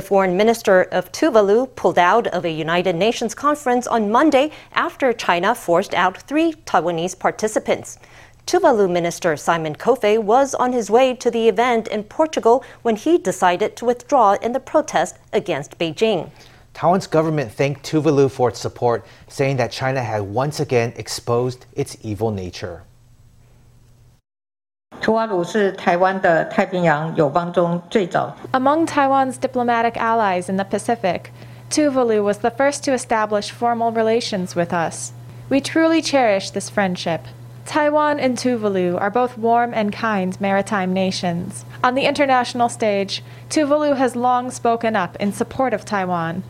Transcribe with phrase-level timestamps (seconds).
[0.00, 5.12] The foreign minister of Tuvalu pulled out of a United Nations conference on Monday after
[5.12, 7.98] China forced out three Taiwanese participants.
[8.46, 13.18] Tuvalu Minister Simon Kofe was on his way to the event in Portugal when he
[13.18, 16.30] decided to withdraw in the protest against Beijing.
[16.72, 21.98] Taiwan's government thanked Tuvalu for its support, saying that China had once again exposed its
[22.00, 22.84] evil nature.
[28.52, 31.32] Among Taiwan's diplomatic allies in the Pacific,
[31.70, 35.12] Tuvalu was the first to establish formal relations with us.
[35.48, 37.26] We truly cherish this friendship.
[37.64, 41.64] Taiwan and Tuvalu are both warm and kind maritime nations.
[41.84, 46.42] On the international stage, Tuvalu has long spoken up in support of Taiwan.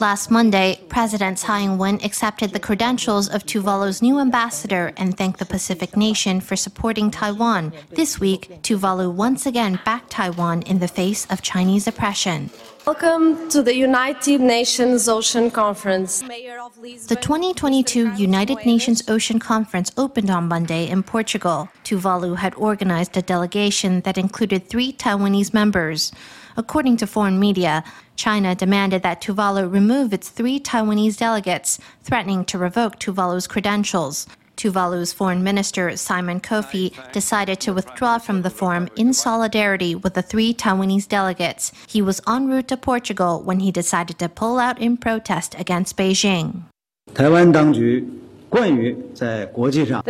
[0.00, 5.46] Last Monday, President Tsai Ing-wen accepted the credentials of Tuvalu's new ambassador and thanked the
[5.46, 7.72] Pacific nation for supporting Taiwan.
[7.90, 12.50] This week, Tuvalu once again backed Taiwan in the face of Chinese oppression.
[12.84, 16.20] Welcome to the United Nations Ocean Conference.
[16.20, 21.68] The 2022 United Nations Ocean Conference opened on Monday in Portugal.
[21.84, 26.10] Tuvalu had organized a delegation that included three Taiwanese members.
[26.56, 27.84] According to foreign media,
[28.16, 34.26] China demanded that Tuvalu remove its three Taiwanese delegates, threatening to revoke Tuvalu's credentials.
[34.56, 40.22] Tuvalu's foreign minister Simon Kofe, decided to withdraw from the forum in solidarity with the
[40.22, 41.72] three Taiwanese delegates.
[41.88, 45.96] He was en route to Portugal when he decided to pull out in protest against
[45.96, 46.64] Beijing.
[47.06, 47.24] The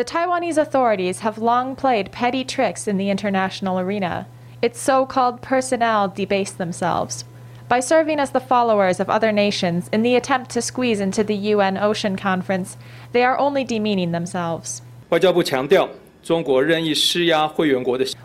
[0.05, 4.27] Taiwanese authorities have long played petty tricks in the international arena
[4.63, 7.25] its so called personnel debase themselves.
[7.69, 11.35] By serving as the followers of other nations in the attempt to squeeze into the
[11.35, 12.77] UN Ocean Conference,
[13.13, 14.83] they are only demeaning themselves.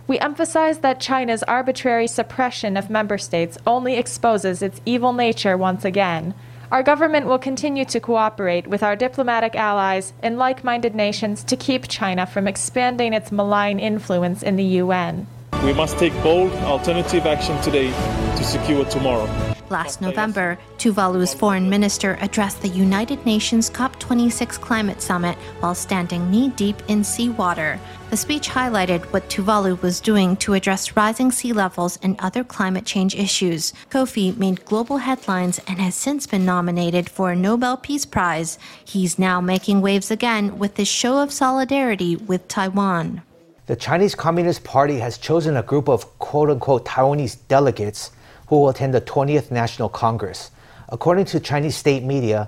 [0.05, 5.83] We emphasize that China's arbitrary suppression of member states only exposes its evil nature once
[5.83, 6.35] again.
[6.71, 11.55] Our government will continue to cooperate with our diplomatic allies and like minded nations to
[11.55, 15.25] keep China from expanding its malign influence in the UN.
[15.63, 17.89] We must take bold alternative action today
[18.37, 19.27] to secure tomorrow.
[19.69, 26.49] Last November, Tuvalu's foreign minister addressed the United Nations COP26 climate summit while standing knee
[26.49, 27.77] deep in seawater.
[28.09, 32.85] The speech highlighted what Tuvalu was doing to address rising sea levels and other climate
[32.85, 33.73] change issues.
[33.89, 38.57] Kofe made global headlines and has since been nominated for a Nobel Peace Prize.
[38.85, 43.21] He's now making waves again with his show of solidarity with Taiwan.
[43.67, 48.11] The Chinese Communist Party has chosen a group of quote unquote Taiwanese delegates
[48.47, 50.51] who will attend the 20th National Congress.
[50.87, 52.47] According to Chinese state media,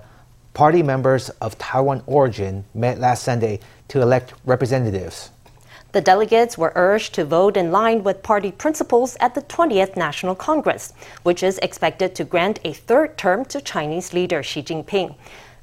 [0.54, 3.60] party members of Taiwan origin met last Sunday
[3.90, 5.32] to elect representatives.
[5.92, 10.36] The delegates were urged to vote in line with party principles at the 20th National
[10.36, 10.94] Congress,
[11.24, 15.16] which is expected to grant a third term to Chinese leader Xi Jinping.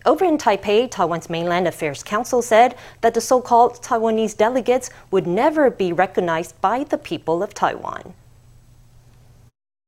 [0.06, 5.27] Over in Taipei, Taiwan's Mainland Affairs Council said that the so called Taiwanese delegates would
[5.27, 8.15] never be recognized by the people of Taiwan.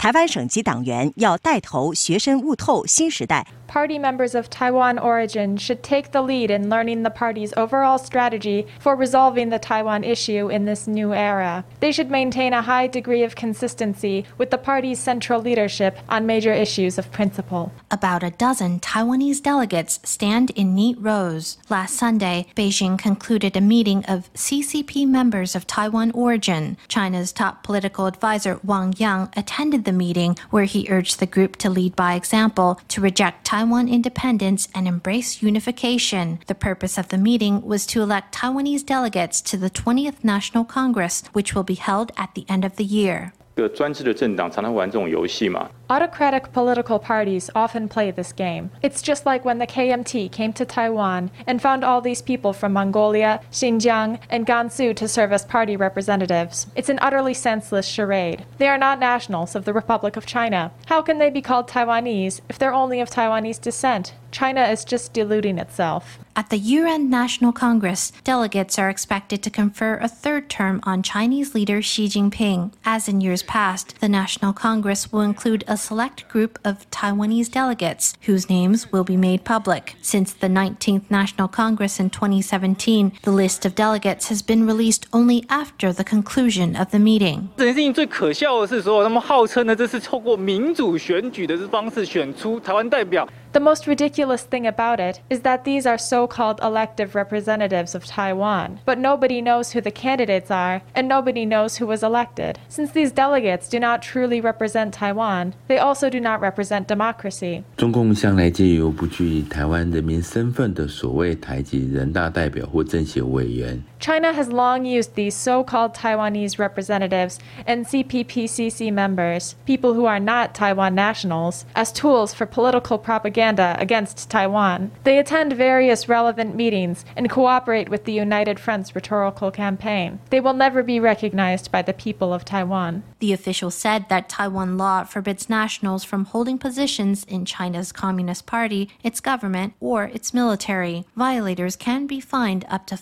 [0.03, 3.47] 台湾省级党员要带头学深悟透新时代。
[3.73, 8.95] Party members of Taiwan origin should take the lead in learning the party's overall strategy for
[8.95, 11.65] resolving the Taiwan issue in this new era.
[11.79, 16.53] They should maintain a high degree of consistency with the party's central leadership on major
[16.53, 17.71] issues of principle.
[17.89, 21.57] About a dozen Taiwanese delegates stand in neat rows.
[21.67, 26.77] Last Sunday, Beijing concluded a meeting of CCP members of Taiwan origin.
[26.87, 31.69] China's top political advisor Wang Yang attended the meeting where he urged the group to
[31.69, 36.39] lead by example, to reject Taiwan independence and embrace unification.
[36.47, 41.23] The purpose of the meeting was to elect Taiwanese delegates to the 20th National Congress,
[41.33, 43.33] which will be held at the end of the year.
[43.55, 45.69] 个专制的政党常常玩这种游戏嘛。
[45.90, 48.70] Autocratic political parties often play this game.
[48.82, 52.74] It's just like when the KMT came to Taiwan and found all these people from
[52.74, 56.66] Mongolia, Xinjiang, and Gansu to serve as party representatives.
[56.76, 58.44] It's an utterly senseless charade.
[58.58, 60.72] They are not nationals of the Republic of China.
[60.86, 64.12] How can they be called Taiwanese if they're only of Taiwanese descent?
[64.30, 66.18] China is just deluding itself.
[66.36, 71.54] At the end National Congress, delegates are expected to confer a third term on Chinese
[71.54, 72.72] leader Xi Jinping.
[72.84, 78.13] As in years past, the National Congress will include a select group of Taiwanese delegates
[78.25, 79.95] whose names will be made public.
[80.01, 85.45] Since the 19th National Congress in 2017, the list of delegates has been released only
[85.49, 87.49] after the conclusion of the meeting.
[87.57, 93.27] 这件事情最可笑的是说，他们号称呢，这是透过民主选举的方式选出台湾代表。
[93.53, 98.03] The most ridiculous thing about it is that these are so called elective representatives of
[98.03, 102.57] Taiwan, but nobody knows who the candidates are, and nobody knows who was elected.
[102.67, 107.63] Since these delegates do not truly represent Taiwan, they also do not represent democracy.
[107.77, 120.06] 中共向来借由不具台湾人民身份的所谓台籍人大代表或政协委员 China has long used these so called Taiwanese representatives and CPPCC members, people who
[120.06, 124.90] are not Taiwan nationals, as tools for political propaganda against Taiwan.
[125.04, 130.20] They attend various relevant meetings and cooperate with the United Front's rhetorical campaign.
[130.30, 133.02] They will never be recognized by the people of Taiwan.
[133.18, 138.88] The official said that Taiwan law forbids nationals from holding positions in China's Communist Party,
[139.02, 141.04] its government, or its military.
[141.16, 142.96] Violators can be fined up to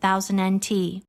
[0.00, 1.02] 500,000 NT.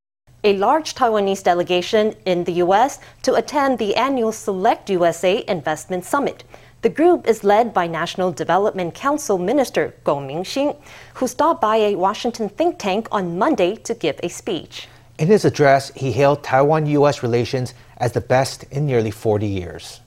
[0.44, 3.00] A large Taiwanese delegation in the U.S.
[3.24, 6.44] to attend the annual Select USA Investment Summit.
[6.82, 10.78] The group is led by National Development Council Minister Kung Ming-hsin,
[11.16, 14.88] who stopped by a Washington think tank on Monday to give a speech.
[15.18, 20.00] In his address, he hailed Taiwan US relations as the best in nearly 40 years.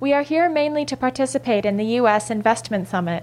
[0.00, 2.30] We are here mainly to participate in the U.S.
[2.30, 3.22] Investment Summit.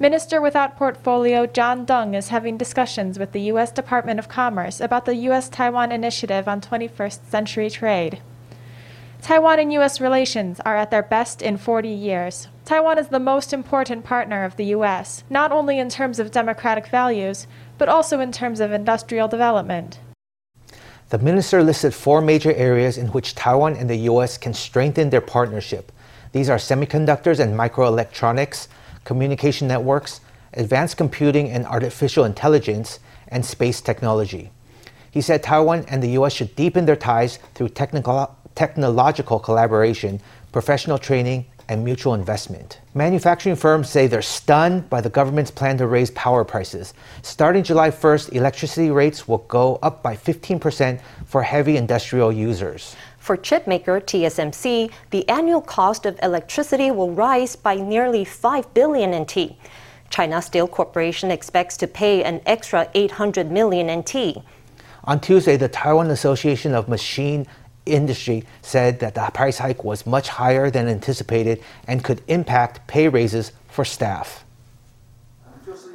[0.00, 3.70] Minister without portfolio John Deng is having discussions with the U.S.
[3.70, 5.50] Department of Commerce about the U.S.
[5.50, 8.22] Taiwan Initiative on 21st Century Trade.
[9.20, 10.00] Taiwan and U.S.
[10.00, 12.48] relations are at their best in 40 years.
[12.64, 16.86] Taiwan is the most important partner of the U.S., not only in terms of democratic
[16.86, 20.00] values, but also in terms of industrial development.
[21.10, 24.38] The minister listed four major areas in which Taiwan and the U.S.
[24.38, 25.92] can strengthen their partnership.
[26.32, 28.68] These are semiconductors and microelectronics,
[29.04, 30.20] communication networks,
[30.54, 32.98] advanced computing and artificial intelligence,
[33.28, 34.50] and space technology.
[35.10, 36.32] He said Taiwan and the U.S.
[36.32, 40.20] should deepen their ties through technical, technological collaboration,
[40.52, 42.80] professional training, and mutual investment.
[42.94, 46.94] Manufacturing firms say they're stunned by the government's plan to raise power prices.
[47.22, 52.96] Starting July 1st, electricity rates will go up by 15% for heavy industrial users.
[53.20, 59.56] For chipmaker TSMC, the annual cost of electricity will rise by nearly 5 billion NT.
[60.08, 64.38] China Steel Corporation expects to pay an extra 800 million NT.
[65.04, 67.46] On Tuesday, the Taiwan Association of Machine
[67.84, 73.06] Industry said that the price hike was much higher than anticipated and could impact pay
[73.06, 74.44] raises for staff.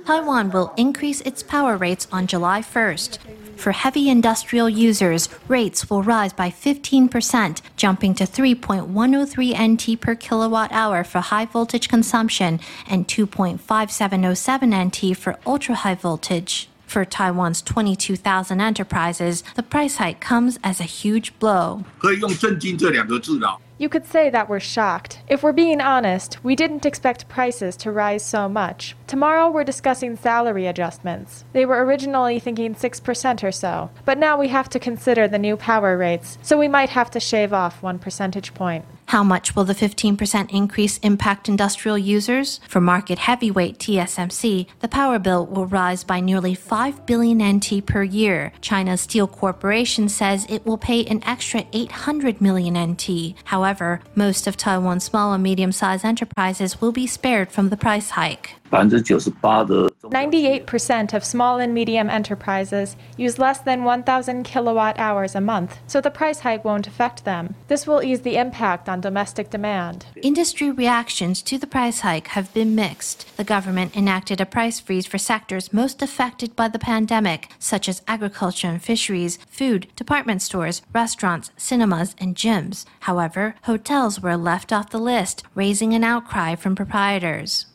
[0.06, 3.18] Taiwan will increase its power rates on July 1st.
[3.56, 10.72] For heavy industrial users, rates will rise by 15%, jumping to 3.103 NT per kilowatt
[10.72, 16.68] hour for high voltage consumption and 2.5707 NT for ultra high voltage.
[16.86, 21.84] For Taiwan's 22,000 enterprises, the price hike comes as a huge blow.
[21.98, 23.58] 可以用震惊这两个字了。
[23.77, 25.19] You could say that we're shocked.
[25.27, 28.95] If we're being honest, we didn't expect prices to rise so much.
[29.05, 31.43] Tomorrow we're discussing salary adjustments.
[31.51, 35.57] They were originally thinking 6% or so, but now we have to consider the new
[35.57, 38.85] power rates, so we might have to shave off one percentage point.
[39.07, 42.59] How much will the 15% increase impact industrial users?
[42.67, 48.03] For market heavyweight TSMC, the power bill will rise by nearly 5 billion NT per
[48.03, 48.51] year.
[48.61, 53.35] China's Steel Corporation says it will pay an extra 800 million NT.
[53.45, 58.11] However, most of Taiwan's small and medium sized enterprises will be spared from the price
[58.11, 58.55] hike.
[58.74, 65.78] 百分之九十八的 98% of small and medium enterprises use less than 1,000 kilowatt hours a month,
[65.86, 67.54] so the price hike won't affect them.
[67.68, 70.06] This will ease the impact on domestic demand.
[70.22, 73.26] Industry reactions to the price hike have been mixed.
[73.36, 78.02] The government enacted a price freeze for sectors most affected by the pandemic, such as
[78.06, 82.84] agriculture and fisheries, food, department stores, restaurants, cinemas, and gyms.
[83.00, 87.66] However, hotels were left off the list, raising an outcry from proprietors.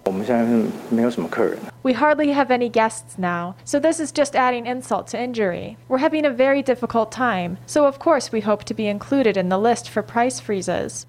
[1.83, 5.79] We hardly have any guests now, so this is just adding insult to injury.
[5.89, 9.49] We're having a very difficult time, so of course we hope to be included in
[9.49, 11.07] the list for price freezes.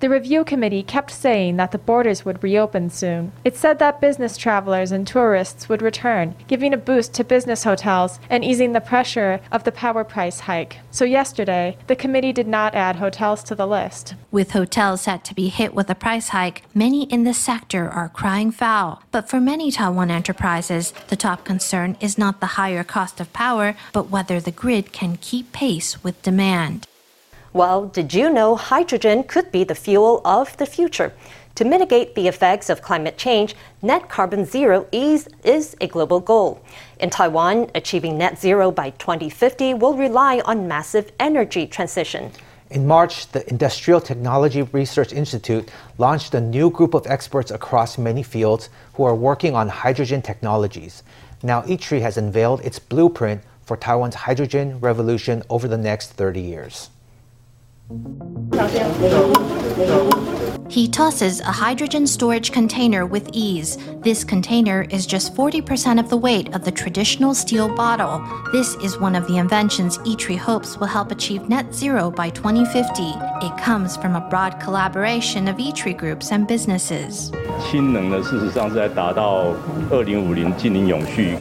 [0.00, 3.30] The review committee kept saying that the borders would reopen soon.
[3.44, 8.18] It said that business travelers and tourists would return, giving a boost to business hotels
[8.28, 10.78] and easing the pressure of the power price hike.
[10.90, 14.16] So yesterday, the committee did not add hotels to the list.
[14.32, 18.10] With hotels set to be hit with a price hike, many in the sector are
[18.10, 19.02] crying foul.
[19.10, 23.74] But for many Taiwan enterprises, the top concern is not the higher cost of power,
[23.94, 26.86] but whether the grid can keep pace with demand.
[27.54, 31.14] Well, did you know hydrogen could be the fuel of the future?
[31.54, 36.60] To mitigate the effects of climate change, net carbon zero is, is a global goal.
[37.00, 42.30] In Taiwan, achieving net zero by 2050 will rely on massive energy transition.
[42.70, 48.22] In March, the Industrial Technology Research Institute launched a new group of experts across many
[48.22, 51.02] fields who are working on hydrogen technologies.
[51.42, 56.90] Now, ITRI has unveiled its blueprint for Taiwan's hydrogen revolution over the next 30 years.
[60.68, 63.78] He tosses a hydrogen storage container with ease.
[64.02, 68.22] This container is just 40% of the weight of the traditional steel bottle.
[68.52, 73.02] This is one of the inventions ITRI hopes will help achieve net zero by 2050.
[73.46, 77.30] It comes from a broad collaboration of ITRI groups and businesses.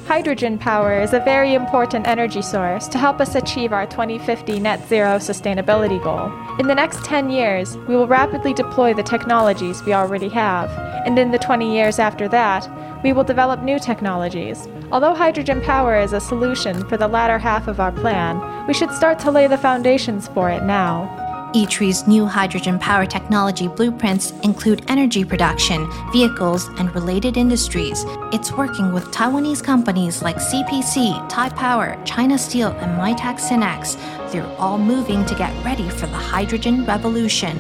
[0.08, 4.88] Hydrogen power is a very important energy source to help us achieve our 2050 net
[4.88, 6.32] zero sustainability goal.
[6.60, 10.70] In the next 10 years, we will rapidly deploy the technologies we already have,
[11.06, 12.70] and in the 20 years after that,
[13.04, 14.68] we will develop new technologies.
[14.92, 18.92] Although hydrogen power is a solution for the latter half of our plan, we should
[18.92, 21.26] start to lay the foundations for it now.
[21.56, 28.04] ITRI's new hydrogen power technology blueprints include energy production, vehicles, and related industries.
[28.34, 33.98] It's working with Taiwanese companies like CPC, Taipower, China Steel, and MiTAC Synnex.
[34.32, 37.58] They're all moving to get ready for the hydrogen revolution.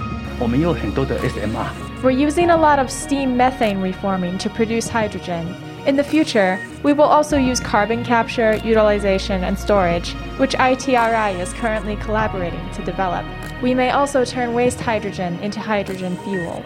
[2.03, 5.55] We're using a lot of steam methane reforming to produce hydrogen.
[5.87, 11.53] In the future, we will also use carbon capture, utilization, and storage, which ITRI is
[11.53, 13.25] currently collaborating to develop.
[13.63, 16.63] We may also turn waste hydrogen into hydrogen fuel.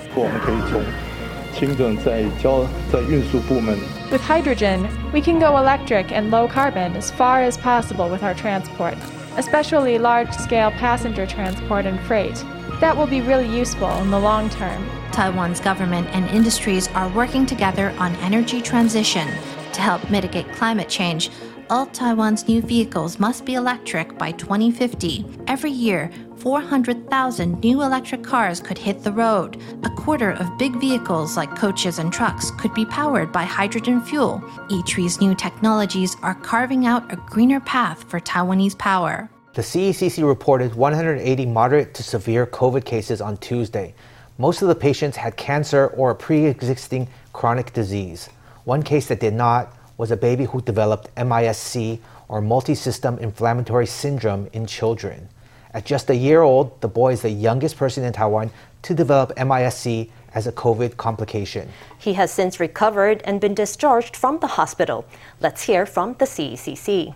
[4.11, 8.33] With hydrogen, we can go electric and low carbon as far as possible with our
[8.33, 8.95] transport,
[9.37, 12.43] especially large scale passenger transport and freight.
[12.81, 14.89] That will be really useful in the long term.
[15.11, 19.27] Taiwan's government and industries are working together on energy transition
[19.73, 21.29] to help mitigate climate change.
[21.69, 25.23] All Taiwan's new vehicles must be electric by 2050.
[25.45, 29.61] Every year, 400,000 new electric cars could hit the road.
[29.83, 34.39] A quarter of big vehicles like coaches and trucks could be powered by hydrogen fuel.
[34.71, 39.29] ITRI's new technologies are carving out a greener path for Taiwanese power.
[39.53, 43.93] The CECC reported 180 moderate to severe COVID cases on Tuesday.
[44.37, 48.29] Most of the patients had cancer or a pre existing chronic disease.
[48.63, 54.47] One case that did not was a baby who developed MISC or multisystem inflammatory syndrome
[54.53, 55.27] in children.
[55.73, 58.51] At just a year old, the boy is the youngest person in Taiwan
[58.83, 61.67] to develop MISC as a COVID complication.
[61.99, 65.05] He has since recovered and been discharged from the hospital.
[65.41, 67.15] Let's hear from the CECC.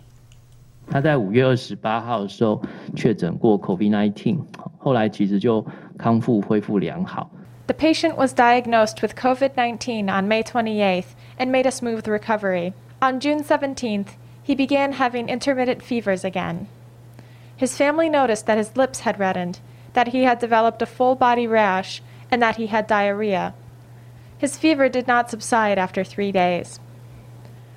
[0.90, 2.60] 他在五月二十八号的时候
[2.96, 4.38] 确诊过 COVID-19，
[4.78, 5.64] 后来其实就
[5.96, 7.30] 康复恢复良好。
[7.66, 12.72] The patient was diagnosed with COVID 19 on May 28th and made a smooth recovery.
[13.00, 16.66] On June 17th, he began having intermittent fevers again.
[17.56, 19.60] His family noticed that his lips had reddened,
[19.92, 23.54] that he had developed a full body rash, and that he had diarrhea.
[24.36, 26.80] His fever did not subside after three days.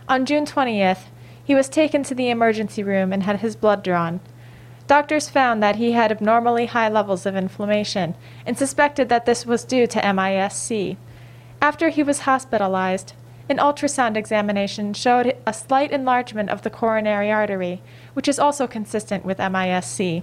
[0.07, 1.09] On June 20th,
[1.48, 4.20] he was taken to the emergency room and had his blood drawn.
[4.86, 8.14] Doctors found that he had abnormally high levels of inflammation
[8.44, 10.98] and suspected that this was due to MISC.
[11.62, 13.14] After he was hospitalized,
[13.48, 17.80] an ultrasound examination showed a slight enlargement of the coronary artery,
[18.12, 20.22] which is also consistent with MISC.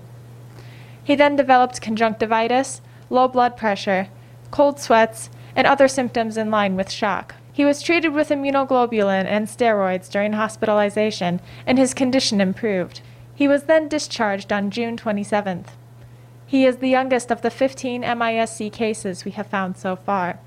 [1.04, 4.10] He then developed conjunctivitis, low blood pressure,
[4.52, 7.34] cold sweats, and other symptoms in line with shock.
[7.56, 13.00] He was treated with immunoglobulin and steroids during hospitalization, and his condition improved.
[13.34, 15.68] He was then discharged on June 27th.
[16.46, 20.38] He is the youngest of the 15 MISC cases we have found so far.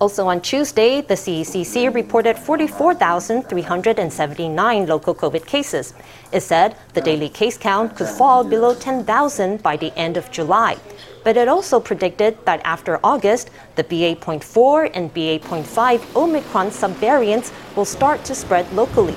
[0.00, 5.94] Also on Tuesday, the CECC reported 44,379 local COVID cases.
[6.32, 10.76] It said the daily case count could fall below 10,000 by the end of July.
[11.24, 18.24] But it also predicted that after August, the BA.4 and BA.5 Omicron subvariants will start
[18.26, 19.16] to spread locally.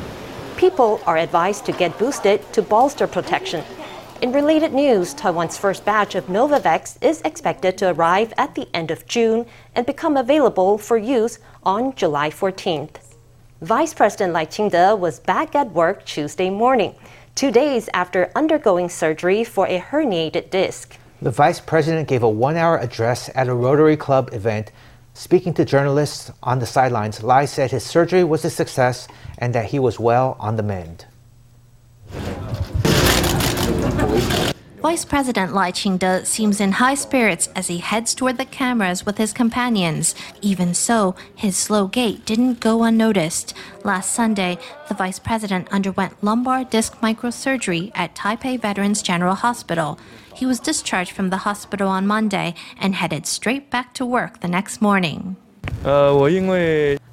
[0.55, 3.63] People are advised to get boosted to bolster protection.
[4.21, 8.89] In related news, Taiwan's first batch of Novavax is expected to arrive at the end
[8.89, 9.45] of June
[9.75, 12.95] and become available for use on July 14th.
[13.61, 16.95] Vice President Lai Ching-te was back at work Tuesday morning,
[17.35, 20.97] two days after undergoing surgery for a herniated disc.
[21.19, 24.71] The vice president gave a one hour address at a Rotary Club event.
[25.15, 29.07] Speaking to journalists on the sidelines, Lai said his surgery was a success
[29.39, 31.05] and that he was well on the mend.
[34.87, 39.17] Vice President Lai Ching-te seems in high spirits as he heads toward the cameras with
[39.17, 40.15] his companions.
[40.41, 43.53] Even so, his slow gait didn't go unnoticed.
[43.83, 49.99] Last Sunday, the vice president underwent lumbar disc microsurgery at Taipei Veterans General Hospital.
[50.33, 54.47] He was discharged from the hospital on Monday and headed straight back to work the
[54.47, 55.35] next morning.
[55.83, 56.15] Uh,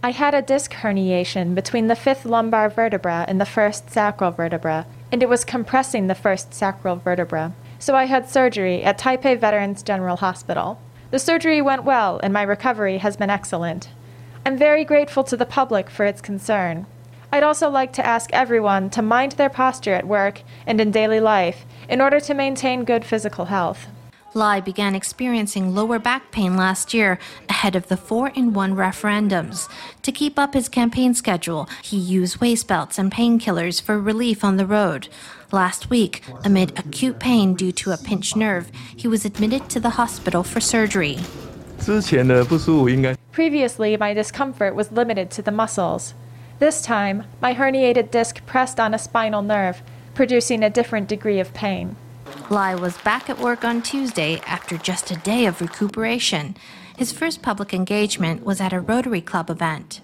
[0.05, 4.87] I had a disc herniation between the fifth lumbar vertebra and the first sacral vertebra,
[5.11, 7.53] and it was compressing the first sacral vertebra.
[7.85, 10.81] So I had surgery at Taipei Veterans General Hospital.
[11.11, 13.91] The surgery went well, and my recovery has been excellent.
[14.47, 16.87] I'm very grateful to the public for its concern.
[17.31, 21.21] I'd also like to ask everyone to mind their posture at work and in daily
[21.21, 23.87] life in order to maintain good physical health.
[24.33, 27.19] Lai began experiencing lower back pain last year
[27.51, 29.69] ahead of the four in one referendums.
[30.01, 34.57] To keep up his campaign schedule, he used waist belts and painkillers for relief on
[34.57, 35.09] the road.
[35.53, 39.91] Last week, amid acute pain due to a pinched nerve, he was admitted to the
[39.91, 41.19] hospital for surgery.
[43.33, 46.15] Previously, my discomfort was limited to the muscles.
[46.59, 49.83] This time, my herniated disc pressed on a spinal nerve,
[50.15, 51.97] producing a different degree of pain.
[52.49, 56.57] Lai was back at work on Tuesday after just a day of recuperation.
[56.97, 60.01] His first public engagement was at a Rotary Club event.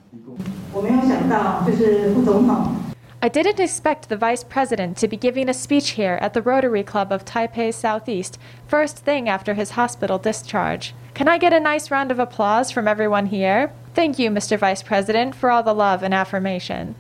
[3.23, 6.83] I didn't expect the Vice President to be giving a speech here at the Rotary
[6.83, 10.95] Club of Taipei Southeast first thing after his hospital discharge.
[11.13, 13.73] Can I get a nice round of applause from everyone here?
[13.95, 14.59] Thank you, Mr.
[14.59, 16.95] Vice President, for all the love and affirmation.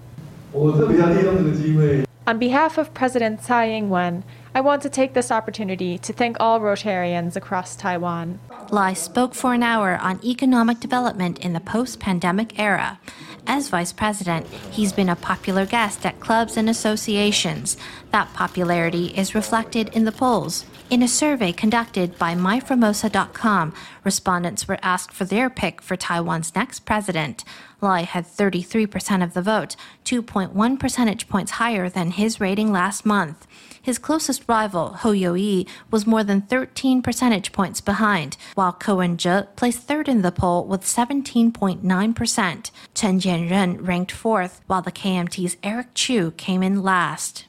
[2.27, 6.59] On behalf of President Tsai Ing-wen, I want to take this opportunity to thank all
[6.59, 8.41] Rotarians across Taiwan.
[8.71, 12.99] Lai spoke for an hour on economic development in the post pandemic era.
[13.47, 17.77] As vice president, he's been a popular guest at clubs and associations.
[18.11, 20.65] That popularity is reflected in the polls.
[20.91, 23.73] In a survey conducted by myformosa.com,
[24.05, 27.45] respondents were asked for their pick for Taiwan's next president.
[27.81, 33.47] Lai had 33% of the vote, 2.1 percentage points higher than his rating last month.
[33.83, 39.45] His closest rival, Hou You-yi, was more than 13 percentage points behind, while Ko Wen-je
[39.57, 42.71] placed third in the poll with 17.9%.
[42.95, 47.47] Chen Chien-jen ranked fourth, while the KMT's Eric Chu came in last.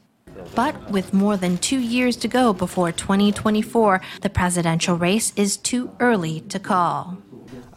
[0.56, 5.92] But with more than two years to go before 2024, the presidential race is too
[6.00, 7.18] early to call.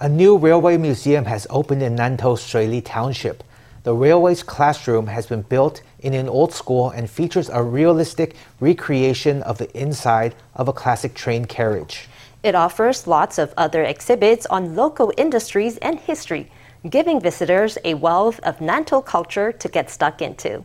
[0.01, 3.45] A new railway museum has opened in Nantou Shuili Township.
[3.85, 9.43] The railway's classroom has been built in an old school and features a realistic recreation
[9.43, 12.09] of the inside of a classic train carriage.
[12.43, 16.51] It offers lots of other exhibits on local industries and history,
[16.89, 20.65] giving visitors a wealth of Nantou culture to get stuck into.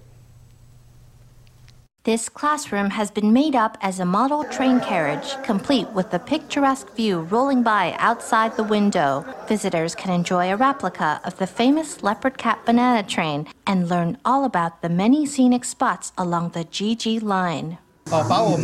[2.06, 6.96] This classroom has been made up as a model train carriage, complete with a picturesque
[6.96, 9.26] view rolling by outside the window.
[9.50, 14.46] Visitors can enjoy a replica of the famous leopard cat banana train and learn all
[14.46, 17.80] about the many scenic spots along the Jiji line.
[18.12, 18.56] Oh,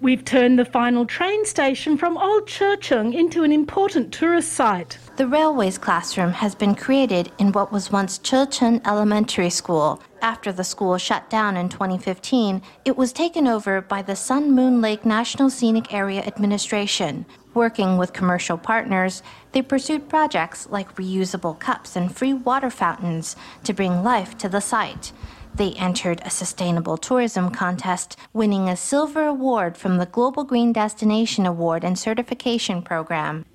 [0.00, 4.98] We've turned the final train station from Old Checheng into an important tourist site.
[5.16, 10.00] The railway's classroom has been created in what was once Checheng Elementary School.
[10.22, 14.82] After the school shut down in 2015, it was taken over by the Sun Moon
[14.82, 17.24] Lake National Scenic Area Administration.
[17.54, 23.72] Working with commercial partners, they pursued projects like reusable cups and free water fountains to
[23.72, 25.12] bring life to the site.
[25.54, 31.46] They entered a sustainable tourism contest, winning a silver award from the Global Green Destination
[31.46, 33.46] Award and Certification Program.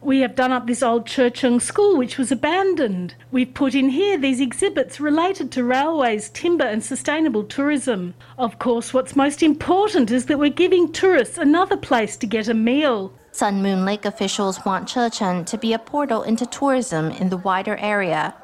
[0.00, 3.14] We have done up this old Checheng school which was abandoned.
[3.30, 8.14] We've put in here these exhibits related to railways, timber, and sustainable tourism.
[8.38, 12.54] Of course, what's most important is that we're giving tourists another place to get a
[12.54, 13.12] meal.
[13.32, 17.76] Sun Moon Lake officials want Checheng to be a portal into tourism in the wider
[17.76, 18.34] area.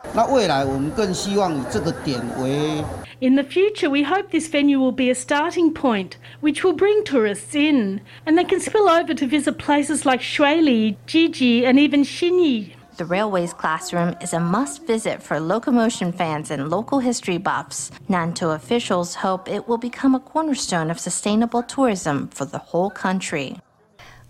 [3.20, 7.04] In the future, we hope this venue will be a starting point which will bring
[7.04, 12.02] tourists in and they can spill over to visit places like Shuili, Jiji, and even
[12.02, 12.74] Xinyi.
[12.96, 17.90] The railway's classroom is a must visit for locomotion fans and local history buffs.
[18.08, 23.58] Nantou officials hope it will become a cornerstone of sustainable tourism for the whole country.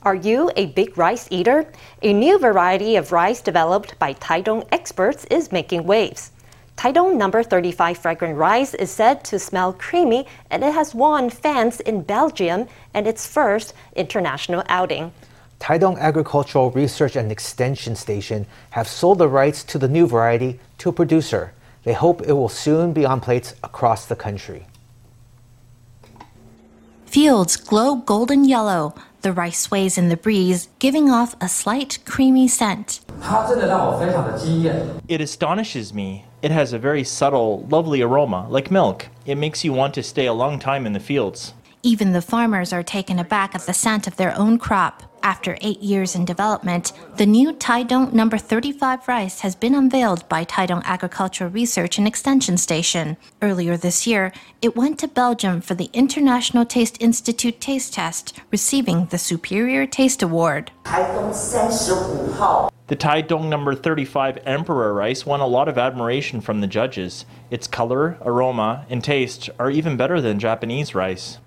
[0.05, 1.64] Are you a big rice eater?
[2.03, 6.31] A new variety of rice developed by Taidong experts is making waves.
[6.77, 11.81] Taidong number 35 fragrant rice is said to smell creamy and it has won fans
[11.81, 15.11] in Belgium and its first international outing.
[15.59, 20.90] Taidong Agricultural Research and Extension Station have sold the rights to the new variety to
[20.90, 21.55] a producer.
[21.85, 24.67] They hope it will soon be on plates across the country.
[27.07, 28.95] Fields glow golden yellow.
[29.24, 33.00] The rice sways in the breeze, giving off a slight creamy scent.
[35.08, 36.26] It astonishes me.
[36.42, 39.08] It has a very subtle, lovely aroma, like milk.
[39.24, 41.54] It makes you want to stay a long time in the fields.
[41.82, 45.02] Even the farmers are taken aback at the scent of their own crop.
[45.24, 50.44] After eight years in development, the new Taidong number 35 rice has been unveiled by
[50.44, 53.16] Taidong Agricultural Research and Extension Station.
[53.40, 59.06] Earlier this year, it went to Belgium for the International Taste Institute taste test, receiving
[59.06, 60.72] the Superior Taste Award.
[62.87, 67.25] The Taidong number 35 Emperor rice won a lot of admiration from the judges.
[67.51, 71.38] Its color, aroma, and taste are even better than Japanese rice.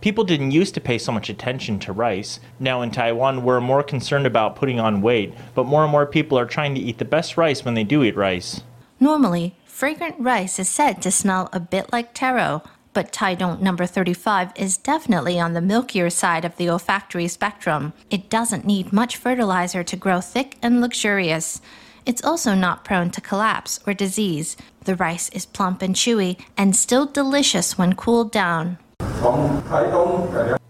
[0.00, 2.40] People didn't used to pay so much attention to rice.
[2.60, 6.38] Now in Taiwan, we're more concerned about putting on weight, but more and more people
[6.38, 8.62] are trying to eat the best rice when they do eat rice.
[9.00, 14.52] Normally, fragrant rice is said to smell a bit like taro, but Taidong number 35
[14.56, 17.92] is definitely on the milkier side of the olfactory spectrum.
[18.10, 21.60] It doesn't need much fertilizer to grow thick and luxurious.
[22.06, 24.56] It's also not prone to collapse or disease.
[24.84, 28.78] The rice is plump and chewy and still delicious when cooled down.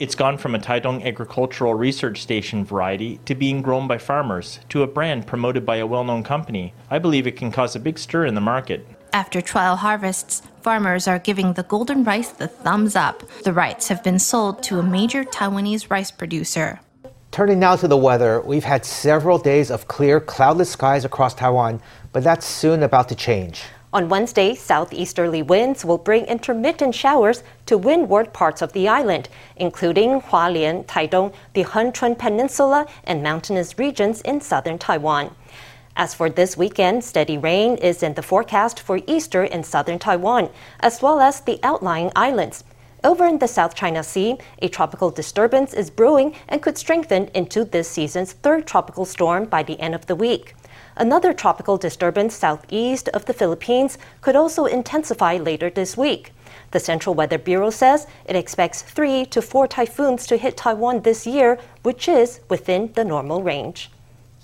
[0.00, 4.82] It's gone from a Taidong Agricultural Research Station variety to being grown by farmers to
[4.82, 6.74] a brand promoted by a well known company.
[6.90, 8.86] I believe it can cause a big stir in the market.
[9.12, 13.22] After trial harvests, farmers are giving the golden rice the thumbs up.
[13.42, 16.80] The rights have been sold to a major Taiwanese rice producer.
[17.30, 21.80] Turning now to the weather, we've had several days of clear, cloudless skies across Taiwan,
[22.12, 23.62] but that's soon about to change.
[23.90, 30.20] On Wednesday, southeasterly winds will bring intermittent showers to windward parts of the island, including
[30.20, 35.34] Hualien, Taidong, the Hengchun Peninsula, and mountainous regions in southern Taiwan.
[35.98, 40.48] As for this weekend, steady rain is in the forecast for Easter in southern Taiwan,
[40.78, 42.62] as well as the outlying islands.
[43.02, 47.64] Over in the South China Sea, a tropical disturbance is brewing and could strengthen into
[47.64, 50.54] this season's third tropical storm by the end of the week.
[50.96, 56.32] Another tropical disturbance southeast of the Philippines could also intensify later this week.
[56.70, 61.26] The Central Weather Bureau says it expects three to four typhoons to hit Taiwan this
[61.26, 63.90] year, which is within the normal range.